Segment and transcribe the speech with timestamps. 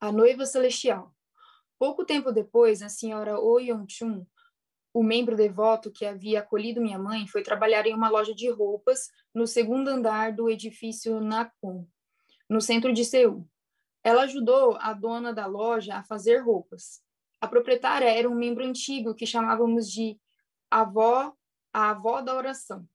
[0.00, 1.14] A noiva celestial.
[1.78, 4.26] Pouco tempo depois, a senhora Oh Yeon-chun,
[4.92, 9.10] o membro devoto que havia acolhido minha mãe, foi trabalhar em uma loja de roupas
[9.34, 11.86] no segundo andar do edifício Nakon,
[12.48, 13.46] no centro de Seul.
[14.02, 17.02] Ela ajudou a dona da loja a fazer roupas.
[17.40, 20.18] A proprietária era um membro antigo que chamávamos de
[20.70, 21.34] avó,
[21.72, 22.88] a avó da oração.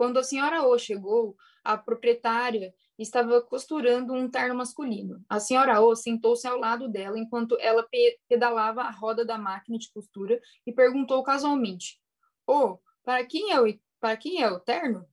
[0.00, 5.22] Quando a senhora O chegou, a proprietária estava costurando um terno masculino.
[5.28, 7.86] A senhora O sentou-se ao lado dela enquanto ela
[8.26, 12.00] pedalava a roda da máquina de costura e perguntou casualmente:
[12.46, 15.06] "Oh, para quem é o para quem é o terno?"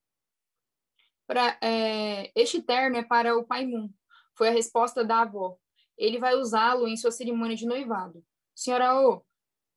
[1.62, 3.90] É, este terno é para o pai Moon.
[4.38, 5.58] Foi a resposta da avó.
[5.98, 8.24] Ele vai usá-lo em sua cerimônia de noivado.
[8.56, 9.22] Senhora O,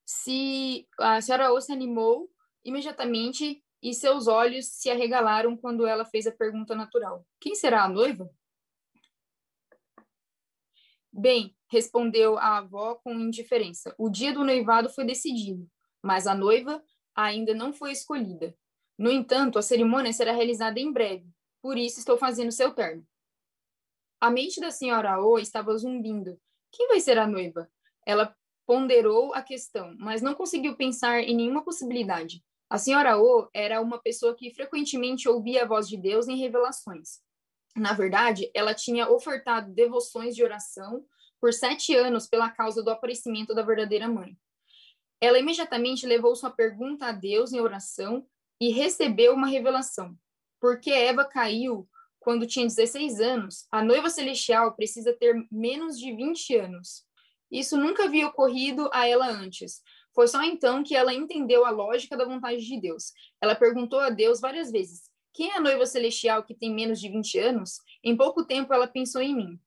[0.07, 2.31] se a senhora O se animou
[2.65, 7.89] imediatamente e seus olhos se arregalaram quando ela fez a pergunta natural: Quem será a
[7.89, 8.31] noiva?
[11.13, 13.95] Bem, respondeu a avó com indiferença.
[13.99, 15.69] O dia do noivado foi decidido,
[16.03, 16.83] mas a noiva
[17.15, 18.57] ainda não foi escolhida.
[18.97, 21.27] No entanto, a cerimônia será realizada em breve,
[21.61, 23.07] por isso estou fazendo seu terno.
[24.21, 26.39] A mente da senhora O estava zumbindo.
[26.71, 27.71] Quem vai ser a noiva?
[28.07, 32.45] Ela ponderou a questão, mas não conseguiu pensar em nenhuma possibilidade.
[32.71, 37.19] A senhora O era uma pessoa que frequentemente ouvia a voz de Deus em revelações.
[37.77, 41.05] Na verdade, ela tinha ofertado devoções de oração
[41.41, 44.39] por sete anos pela causa do aparecimento da verdadeira mãe.
[45.21, 48.25] Ela imediatamente levou sua pergunta a Deus em oração
[48.61, 50.17] e recebeu uma revelação.
[50.61, 51.89] Porque Eva caiu
[52.21, 57.05] quando tinha 16 anos, a noiva celestial precisa ter menos de 20 anos.
[57.51, 59.83] Isso nunca havia ocorrido a ela antes,
[60.15, 63.13] foi só então que ela entendeu a lógica da vontade de Deus.
[63.41, 67.09] Ela perguntou a Deus várias vezes: Quem é a noiva celestial que tem menos de
[67.09, 67.79] 20 anos?
[68.03, 69.61] Em pouco tempo ela pensou em mim.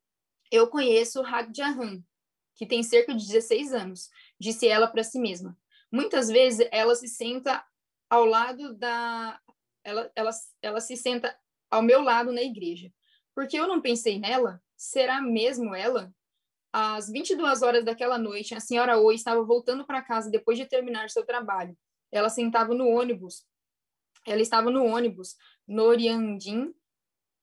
[0.52, 2.04] Eu conheço Hadjahan,
[2.56, 5.58] que tem cerca de 16 anos, disse ela para si mesma.
[5.92, 7.64] Muitas vezes ela se senta
[8.10, 9.40] ao lado da
[9.84, 11.36] ela, ela, ela se senta
[11.70, 12.92] ao meu lado na igreja.
[13.36, 14.62] Porque eu não pensei nela?
[14.76, 16.14] Será mesmo ela?
[16.76, 21.08] Às 22 horas daquela noite, a senhora Oi estava voltando para casa depois de terminar
[21.12, 21.78] seu trabalho.
[22.12, 23.46] Ela sentava no ônibus.
[24.26, 25.36] Ela estava no ônibus,
[25.68, 26.74] no Oriandin,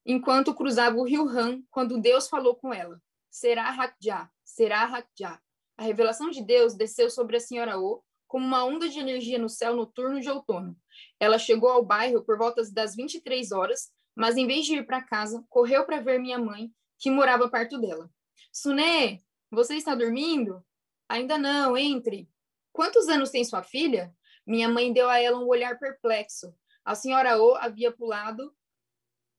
[0.05, 3.01] enquanto cruzava o rio Han, quando Deus falou com ela.
[3.29, 5.39] Será Hakja, será Hakja.
[5.77, 9.47] A revelação de Deus desceu sobre a senhora O como uma onda de energia no
[9.47, 10.75] céu noturno de outono.
[11.19, 15.01] Ela chegou ao bairro por volta das 23 horas, mas em vez de ir para
[15.01, 18.09] casa, correu para ver minha mãe, que morava perto dela.
[18.51, 20.63] Suné, você está dormindo?
[21.07, 22.29] Ainda não, entre.
[22.73, 24.13] Quantos anos tem sua filha?
[24.45, 26.53] Minha mãe deu a ela um olhar perplexo.
[26.83, 28.53] A senhora O havia pulado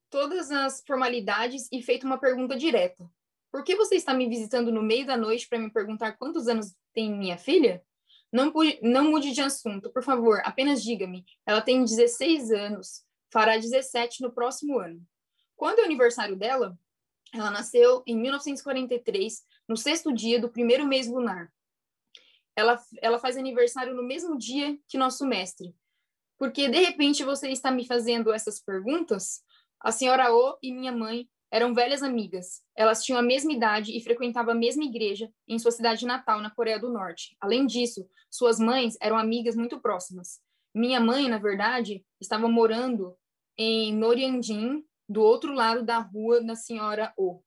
[0.08, 3.10] todas as formalidades e feito uma pergunta direta.
[3.50, 6.74] Por que você está me visitando no meio da noite para me perguntar quantos anos
[6.94, 7.82] tem minha filha?
[8.32, 8.52] Não,
[8.82, 11.24] não mude de assunto, por favor, apenas diga-me.
[11.44, 15.06] Ela tem 16 anos, fará 17 no próximo ano.
[15.54, 16.78] Quando é o aniversário dela?
[17.32, 21.50] Ela nasceu em 1943, no sexto dia do primeiro mês lunar.
[22.54, 25.74] Ela, ela faz aniversário no mesmo dia que nosso mestre.
[26.38, 29.42] Porque, de repente, você está me fazendo essas perguntas?
[29.80, 32.62] A senhora O e minha mãe eram velhas amigas.
[32.74, 36.50] Elas tinham a mesma idade e frequentavam a mesma igreja em sua cidade natal, na
[36.50, 37.36] Coreia do Norte.
[37.40, 40.40] Além disso, suas mães eram amigas muito próximas.
[40.74, 43.14] Minha mãe, na verdade, estava morando
[43.56, 47.42] em Noriandin, do outro lado da rua da senhora O.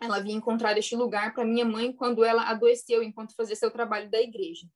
[0.00, 4.08] Ela havia encontrado este lugar para minha mãe quando ela adoeceu enquanto fazia seu trabalho
[4.08, 4.66] da igreja.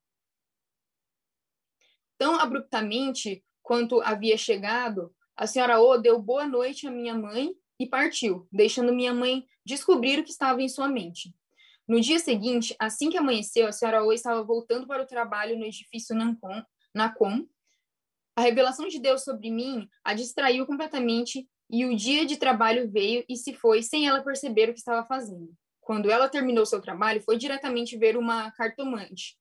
[2.18, 7.86] Tão abruptamente quanto havia chegado, a senhora O deu boa noite à minha mãe e
[7.86, 11.34] partiu, deixando minha mãe descobrir o que estava em sua mente.
[11.86, 15.64] No dia seguinte, assim que amanheceu, a senhora O estava voltando para o trabalho no
[15.64, 17.46] edifício Nancom.
[18.36, 23.24] A revelação de Deus sobre mim a distraiu completamente e o dia de trabalho veio
[23.28, 25.52] e se foi sem ela perceber o que estava fazendo.
[25.80, 29.36] Quando ela terminou seu trabalho, foi diretamente ver uma cartomante.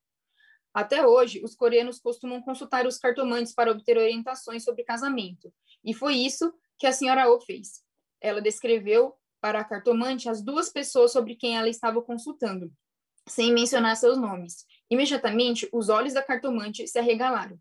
[0.74, 5.52] Até hoje, os coreanos costumam consultar os cartomantes para obter orientações sobre casamento,
[5.84, 7.82] e foi isso que a senhora O fez.
[8.20, 12.72] Ela descreveu para a cartomante as duas pessoas sobre quem ela estava consultando,
[13.28, 14.66] sem mencionar seus nomes.
[14.90, 17.58] Imediatamente, os olhos da cartomante se arregalaram.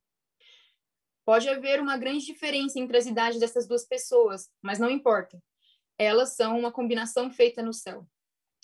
[1.25, 5.41] Pode haver uma grande diferença entre as idades dessas duas pessoas, mas não importa.
[5.97, 8.05] Elas são uma combinação feita no céu.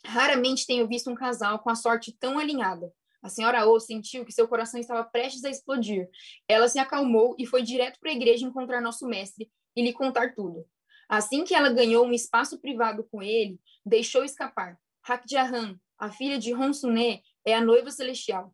[0.05, 2.91] Raramente tenho visto um casal com a sorte tão alinhada.
[3.21, 6.09] A senhora O sentiu que seu coração estava prestes a explodir.
[6.47, 10.33] Ela se acalmou e foi direto para a igreja encontrar nosso mestre e lhe contar
[10.33, 10.65] tudo.
[11.07, 14.77] Assim que ela ganhou um espaço privado com ele, deixou escapar.
[15.03, 18.53] Hakjahan, a filha de Ronsuné, é a noiva celestial.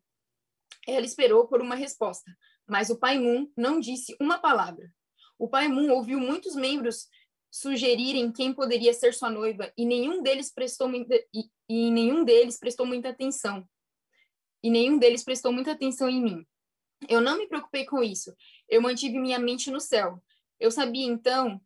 [0.86, 2.30] Ela esperou por uma resposta,
[2.66, 4.92] mas o pai Moon não disse uma palavra.
[5.38, 7.08] O pai Moon ouviu muitos membros
[7.50, 12.58] sugerirem quem poderia ser sua noiva e nenhum deles prestou muita, e, e nenhum deles
[12.58, 13.66] prestou muita atenção.
[14.62, 16.46] E nenhum deles prestou muita atenção em mim.
[17.08, 18.34] Eu não me preocupei com isso.
[18.68, 20.22] Eu mantive minha mente no céu.
[20.58, 21.60] Eu sabia então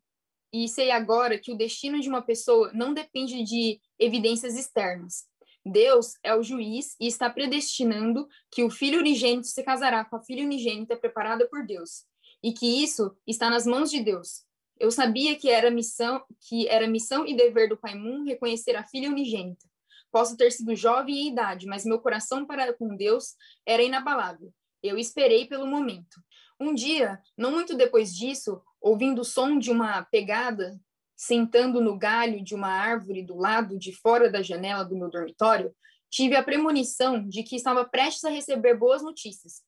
[0.52, 5.29] e sei agora que o destino de uma pessoa não depende de evidências externas.
[5.64, 10.22] Deus é o juiz e está predestinando que o filho unigênito se casará com a
[10.22, 12.04] filha unigênita preparada por Deus,
[12.42, 14.44] e que isso está nas mãos de Deus.
[14.78, 18.86] Eu sabia que era missão, que era missão e dever do Pai Moon reconhecer a
[18.86, 19.68] filha unigênita.
[20.10, 23.34] Posso ter sido jovem em idade, mas meu coração para com Deus
[23.66, 24.52] era inabalável.
[24.82, 26.20] Eu esperei pelo momento.
[26.58, 30.80] Um dia, não muito depois disso, ouvindo o som de uma pegada,
[31.20, 35.76] sentando no galho de uma árvore do lado de fora da janela do meu dormitório,
[36.08, 39.62] tive a premonição de que estava prestes a receber boas notícias.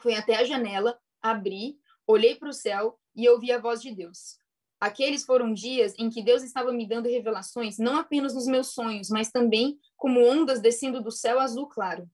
[0.00, 4.38] Fui até a janela, abri, olhei para o céu e ouvi a voz de Deus.
[4.80, 9.10] Aqueles foram dias em que Deus estava me dando revelações, não apenas nos meus sonhos,
[9.10, 12.08] mas também como ondas descendo do céu azul claro.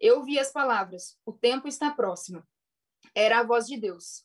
[0.00, 2.42] Eu vi as palavras: O tempo está próximo.
[3.14, 4.24] Era a voz de Deus.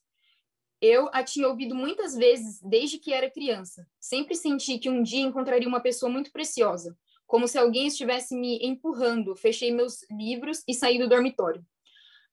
[0.86, 3.88] Eu a tinha ouvido muitas vezes desde que era criança.
[4.02, 6.94] Sempre senti que um dia encontraria uma pessoa muito preciosa,
[7.26, 9.34] como se alguém estivesse me empurrando.
[9.34, 11.66] Fechei meus livros e saí do dormitório.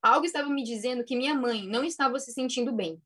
[0.01, 3.01] Algo estava me dizendo que minha mãe não estava se sentindo bem.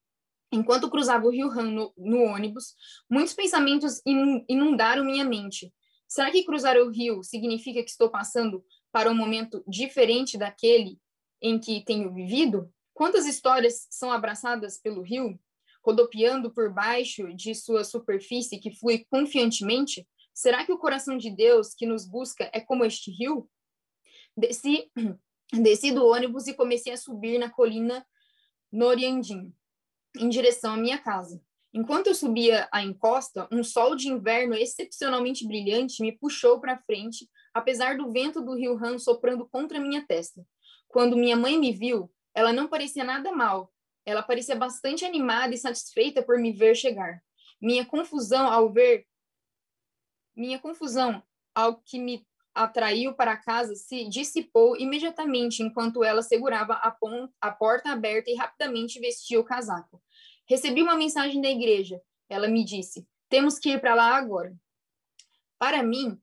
[0.52, 2.74] Enquanto cruzava o Rio Han no, no ônibus,
[3.08, 4.02] muitos pensamentos
[4.50, 5.72] inundaram minha mente.
[6.08, 11.00] Será que cruzar o rio significa que estou passando para um momento diferente daquele
[11.40, 12.74] em que tenho vivido?
[12.96, 15.38] Quantas histórias são abraçadas pelo rio,
[15.84, 20.08] rodopiando por baixo de sua superfície que flui confiantemente?
[20.34, 23.50] Será que o coração de Deus que nos busca é como este rio?
[24.36, 24.90] Desci,
[25.52, 28.08] desci do ônibus e comecei a subir na colina
[28.72, 29.54] Noriandim,
[30.18, 31.44] em direção à minha casa.
[31.74, 37.30] Enquanto eu subia a encosta, um sol de inverno excepcionalmente brilhante me puxou para frente,
[37.54, 40.48] apesar do vento do rio Han soprando contra minha testa.
[40.88, 43.74] Quando minha mãe me viu, ela não parecia nada mal.
[44.06, 47.24] Ela parecia bastante animada e satisfeita por me ver chegar.
[47.60, 49.08] Minha confusão ao ver
[50.36, 51.24] minha confusão
[51.56, 56.96] ao que me atraiu para casa se dissipou imediatamente enquanto ela segurava a,
[57.40, 60.02] a porta aberta e rapidamente vestia o casaco.
[60.48, 62.02] Recebi uma mensagem da igreja.
[62.30, 64.54] Ela me disse: "Temos que ir para lá agora."
[65.58, 66.22] Para mim,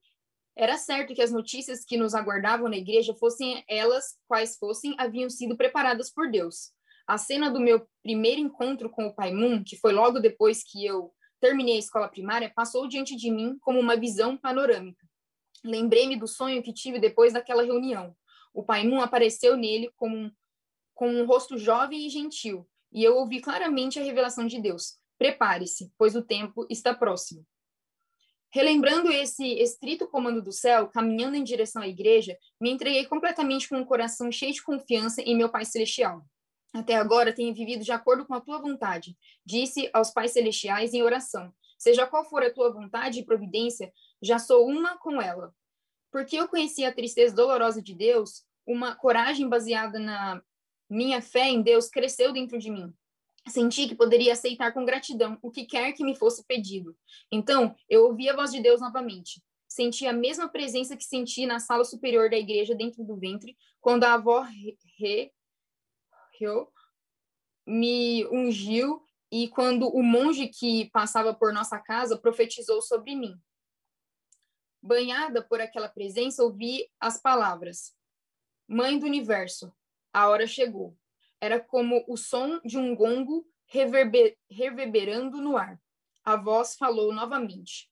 [0.57, 5.31] era certo que as notícias que nos aguardavam na igreja, fossem elas quais fossem, haviam
[5.31, 6.73] sido preparadas por Deus.
[7.07, 10.85] A cena do meu primeiro encontro com o Pai Moon, que foi logo depois que
[10.85, 15.07] eu terminei a escola primária, passou diante de mim como uma visão panorâmica.
[15.65, 18.15] Lembrei-me do sonho que tive depois daquela reunião.
[18.55, 20.31] O Pai Moon apareceu nele como um,
[20.95, 24.99] com um rosto jovem e gentil, e eu ouvi claramente a revelação de Deus.
[25.19, 27.45] Prepare-se, pois o tempo está próximo.
[28.55, 33.77] Relembrando esse estrito comando do céu, caminhando em direção à igreja, me entreguei completamente com
[33.77, 36.23] um coração cheio de confiança em meu Pai Celestial.
[36.75, 41.03] Até agora tenho vivido de acordo com a tua vontade, disse aos pais celestiais em
[41.03, 41.51] oração.
[41.79, 43.91] Seja qual for a tua vontade e providência,
[44.21, 45.55] já sou uma com ela.
[46.11, 50.43] Porque eu conheci a tristeza dolorosa de Deus, uma coragem baseada na
[50.91, 52.93] minha fé em Deus cresceu dentro de mim.
[53.49, 56.97] Senti que poderia aceitar com gratidão o que quer que me fosse pedido.
[57.31, 59.43] Então, eu ouvi a voz de Deus novamente.
[59.69, 64.05] Senti a mesma presença que senti na sala superior da igreja dentro do ventre, quando
[64.05, 65.33] a avó Re, Re,
[67.67, 73.41] me ungiu e quando o monge que passava por nossa casa profetizou sobre mim.
[74.83, 77.95] Banhada por aquela presença, ouvi as palavras:
[78.69, 79.73] Mãe do universo,
[80.13, 80.97] a hora chegou.
[81.43, 85.77] Era como o som de um gongo reverber, reverberando no ar.
[86.25, 87.91] A voz falou novamente.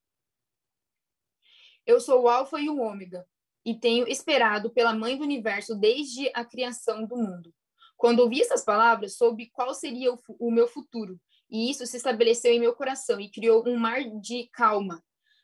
[1.85, 3.27] Eu sou o Alfa e o Ômega,
[3.65, 7.53] e tenho esperado pela Mãe do Universo desde a criação do mundo.
[7.97, 12.53] Quando ouvi essas palavras, soube qual seria o, o meu futuro, e isso se estabeleceu
[12.53, 15.03] em meu coração e criou um mar de calma.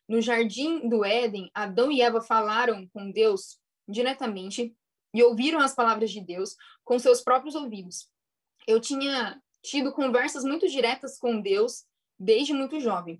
[0.08, 3.58] No jardim do Éden, Adão e Eva falaram com Deus
[3.88, 4.76] diretamente
[5.16, 8.06] e ouviram as palavras de Deus com seus próprios ouvidos.
[8.66, 11.86] Eu tinha tido conversas muito diretas com Deus
[12.18, 13.18] desde muito jovem.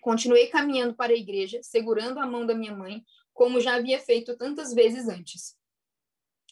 [0.00, 4.36] Continuei caminhando para a igreja, segurando a mão da minha mãe, como já havia feito
[4.36, 5.56] tantas vezes antes.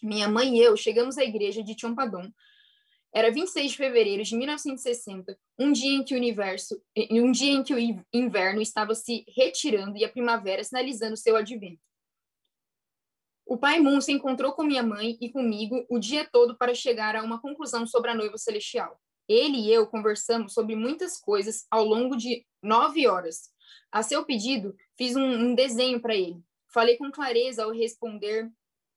[0.00, 2.31] Minha mãe e eu chegamos à igreja de Chompadon.
[3.12, 7.64] Era 26 de fevereiro de 1960, um dia em que o universo, um dia em
[7.64, 11.81] que o inverno estava se retirando e a primavera sinalizando seu advento.
[13.47, 17.15] O pai Moon se encontrou com minha mãe e comigo o dia todo para chegar
[17.15, 19.00] a uma conclusão sobre a noiva celestial.
[19.29, 23.50] Ele e eu conversamos sobre muitas coisas ao longo de nove horas.
[23.93, 26.43] A seu pedido, fiz um, um desenho para ele.
[26.73, 28.50] Falei com clareza ao responder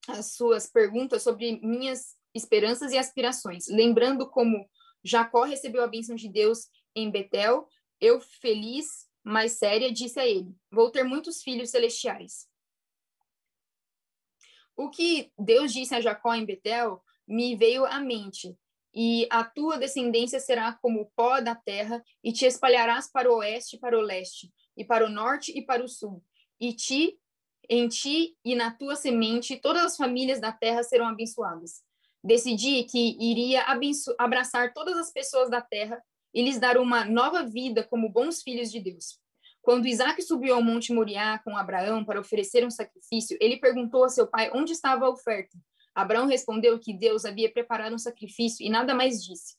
[0.07, 4.67] as suas perguntas sobre minhas esperanças e aspirações, lembrando como
[5.03, 7.67] Jacó recebeu a bênção de Deus em Betel.
[8.01, 12.48] Eu, feliz, mas séria, disse a ele: Vou ter muitos filhos celestiais.
[14.79, 18.55] O que Deus disse a Jacó em Betel me veio à mente,
[18.95, 23.39] e a tua descendência será como o pó da terra, e te espalharás para o
[23.39, 26.23] oeste e para o leste, e para o norte e para o sul.
[26.61, 27.19] E ti,
[27.69, 31.83] em ti e na tua semente, todas as famílias da terra serão abençoadas.
[32.23, 33.65] Decidi que iria
[34.17, 36.01] abraçar todas as pessoas da terra
[36.33, 39.19] e lhes dar uma nova vida como bons filhos de Deus.
[39.69, 44.09] Quando Isaac subiu ao Monte Moriá com Abraão para oferecer um sacrifício, ele perguntou a
[44.09, 45.55] seu pai onde estava a oferta.
[45.93, 49.57] Abraão respondeu que Deus havia preparado um sacrifício e nada mais disse.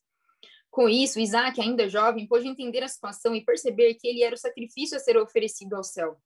[0.69, 4.37] Com isso, Isaac, ainda jovem, pôde entender a situação e perceber que ele era o
[4.37, 6.21] sacrifício a ser oferecido ao céu.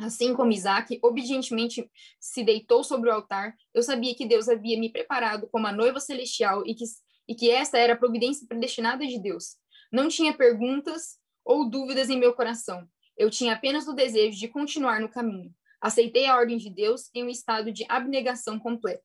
[0.00, 4.90] Assim como Isaac obedientemente se deitou sobre o altar, eu sabia que Deus havia me
[4.90, 6.84] preparado como a noiva celestial e que,
[7.28, 9.58] e que esta era a providência predestinada de Deus.
[9.92, 12.84] Não tinha perguntas ou dúvidas em meu coração.
[13.18, 15.52] Eu tinha apenas o desejo de continuar no caminho.
[15.80, 19.02] Aceitei a ordem de Deus em um estado de abnegação completa.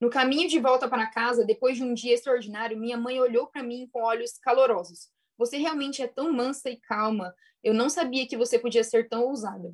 [0.00, 3.62] No caminho de volta para casa, depois de um dia extraordinário, minha mãe olhou para
[3.62, 5.08] mim com olhos calorosos.
[5.38, 7.32] Você realmente é tão mansa e calma.
[7.62, 9.72] Eu não sabia que você podia ser tão ousada.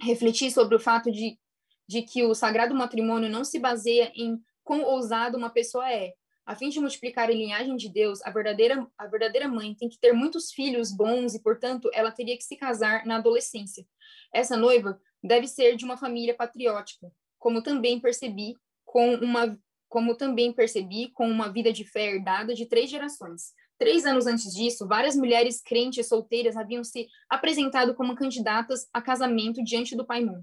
[0.00, 1.38] Refleti sobre o fato de,
[1.86, 6.14] de que o sagrado matrimônio não se baseia em quão ousado uma pessoa é,
[6.48, 9.98] a fim de multiplicar a linhagem de Deus, a verdadeira, a verdadeira mãe tem que
[10.00, 13.86] ter muitos filhos bons e, portanto, ela teria que se casar na adolescência.
[14.32, 19.58] Essa noiva deve ser de uma família patriótica, como também percebi com uma
[19.90, 23.52] como também percebi com uma vida de fé herdada de três gerações.
[23.78, 29.62] Três anos antes disso, várias mulheres crentes solteiras haviam se apresentado como candidatas a casamento
[29.62, 30.42] diante do Pai Moon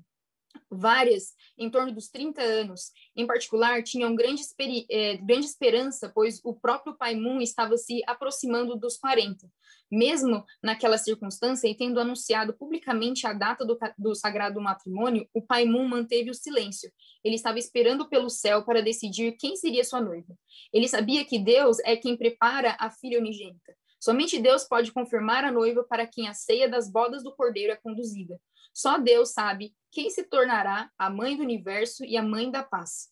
[0.70, 4.42] várias em torno dos 30 anos, em particular, tinham grande,
[4.90, 9.48] é, grande esperança, pois o próprio Pai Moon estava se aproximando dos 40.
[9.92, 15.66] Mesmo naquela circunstância e tendo anunciado publicamente a data do, do sagrado matrimônio, o Pai
[15.66, 16.92] Moon manteve o silêncio.
[17.24, 20.36] Ele estava esperando pelo céu para decidir quem seria sua noiva.
[20.74, 23.76] Ele sabia que Deus é quem prepara a filha unigênita.
[24.00, 27.76] Somente Deus pode confirmar a noiva para quem a ceia das bodas do cordeiro é
[27.76, 28.40] conduzida.
[28.74, 33.08] Só Deus sabe quem se tornará a mãe do universo e a mãe da paz.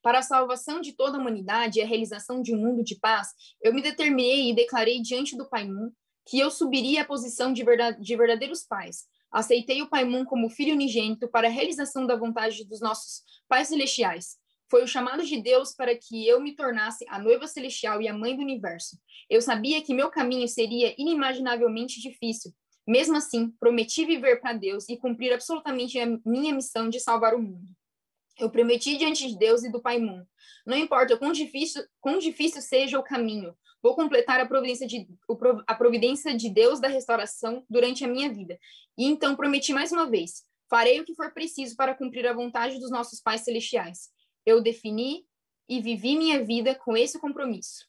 [0.00, 3.30] Para a salvação de toda a humanidade e a realização de um mundo de paz,
[3.60, 5.90] eu me determinei e declarei diante do Pai Moon
[6.24, 7.64] que eu subiria à posição de,
[8.00, 9.06] de verdadeiros pais.
[9.28, 13.66] Aceitei o Pai Moon como filho unigênito para a realização da vontade dos nossos pais
[13.66, 14.36] celestiais.
[14.70, 18.14] Foi o chamado de Deus para que eu me tornasse a noiva celestial e a
[18.14, 18.96] mãe do universo.
[19.28, 22.52] Eu sabia que meu caminho seria inimaginavelmente difícil,
[22.86, 27.42] mesmo assim, prometi viver para Deus e cumprir absolutamente a minha missão de salvar o
[27.42, 27.68] mundo.
[28.38, 30.24] Eu prometi diante de Deus e do Pai Moon.
[30.66, 35.08] Não importa quão difícil, quão difícil seja o caminho, vou completar a providência, de,
[35.66, 38.58] a providência de Deus da restauração durante a minha vida.
[38.96, 42.78] E então prometi mais uma vez: farei o que for preciso para cumprir a vontade
[42.78, 44.10] dos nossos pais celestiais.
[44.44, 45.24] Eu defini
[45.68, 47.86] e vivi minha vida com esse compromisso.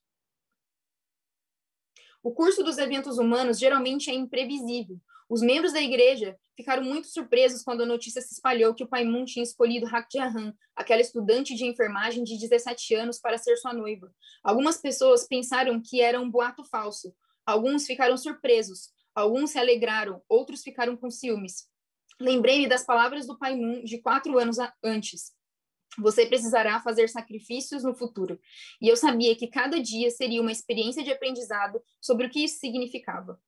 [2.28, 5.00] O curso dos eventos humanos geralmente é imprevisível.
[5.30, 9.06] Os membros da igreja ficaram muito surpresos quando a notícia se espalhou que o Pai
[9.06, 13.74] Moon tinha escolhido Hak Jahan, aquela estudante de enfermagem de 17 anos, para ser sua
[13.74, 14.14] noiva.
[14.44, 17.16] Algumas pessoas pensaram que era um boato falso.
[17.46, 18.90] Alguns ficaram surpresos.
[19.16, 20.22] Alguns se alegraram.
[20.28, 21.70] Outros ficaram com ciúmes.
[22.20, 25.32] Lembrei-me das palavras do Pai Moon de quatro anos antes.
[25.98, 28.40] Você precisará fazer sacrifícios no futuro.
[28.82, 32.60] E eu sabia que cada dia seria uma experiência de aprendizado sobre o que isso
[32.60, 33.40] significava.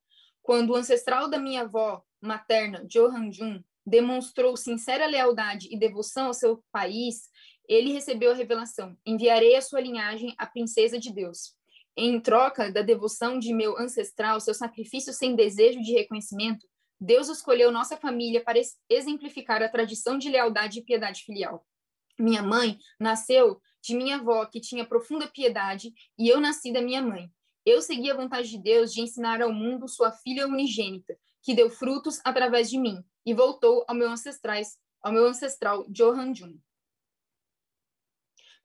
[0.42, 6.34] Quando o ancestral da minha avó materna, Johan Jun, demonstrou sincera lealdade e devoção ao
[6.34, 7.30] seu país,
[7.68, 11.54] ele recebeu a revelação: enviarei a sua linhagem à princesa de Deus.
[11.96, 16.66] Em troca da devoção de meu ancestral, seu sacrifício sem desejo de reconhecimento,
[17.00, 21.66] Deus escolheu nossa família para exemplificar a tradição de lealdade e piedade filial.
[22.20, 27.02] Minha mãe nasceu de minha avó, que tinha profunda piedade, e eu nasci da minha
[27.02, 27.32] mãe.
[27.66, 31.70] Eu segui a vontade de Deus de ensinar ao mundo sua filha unigênita, que deu
[31.70, 36.58] frutos através de mim, e voltou ao meu ancestrais, ao meu ancestral Johan Jun.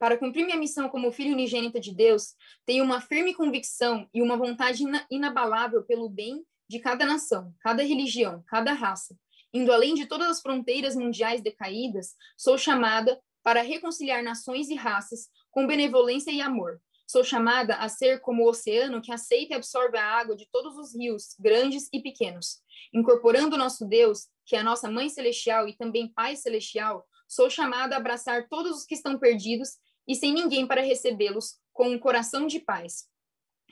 [0.00, 2.34] Para cumprir minha missão como filha unigênita de Deus,
[2.66, 8.42] tenho uma firme convicção e uma vontade inabalável pelo bem de cada nação, cada religião,
[8.48, 9.16] cada raça.
[9.52, 15.28] Indo além de todas as fronteiras mundiais decaídas, sou chamada para reconciliar nações e raças
[15.50, 16.80] com benevolência e amor.
[17.06, 20.78] Sou chamada a ser como o oceano que aceita e absorve a água de todos
[20.78, 22.62] os rios, grandes e pequenos.
[22.94, 27.94] Incorporando nosso Deus, que é a nossa Mãe Celestial e também Pai Celestial, sou chamada
[27.94, 29.76] a abraçar todos os que estão perdidos
[30.08, 33.08] e sem ninguém para recebê-los, com um coração de paz.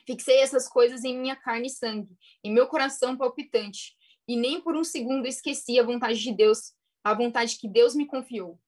[0.06, 2.14] Fixei essas coisas em minha carne e sangue,
[2.44, 3.94] em meu coração palpitante,
[4.28, 8.06] e nem por um segundo esqueci a vontade de Deus, a vontade que Deus me
[8.06, 8.58] confiou.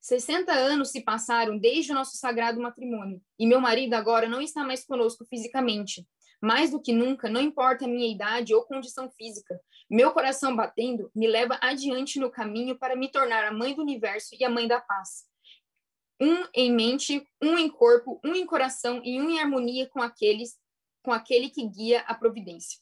[0.00, 4.64] 60 anos se passaram desde o nosso sagrado matrimônio, e meu marido agora não está
[4.64, 6.06] mais conosco fisicamente.
[6.40, 11.10] Mais do que nunca, não importa a minha idade ou condição física, meu coração batendo
[11.14, 14.68] me leva adiante no caminho para me tornar a mãe do universo e a mãe
[14.68, 15.24] da paz.
[16.20, 20.56] Um em mente, um em corpo, um em coração e um em harmonia com aqueles
[21.02, 22.80] com aquele que guia a providência.